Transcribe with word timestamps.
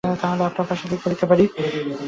তাহলে 0.03 0.33
আমি 0.33 0.43
আপনার 0.49 0.67
জন্য 0.71 0.91
কী 0.91 1.03
করতে 1.03 1.25
পারি? 1.29 1.45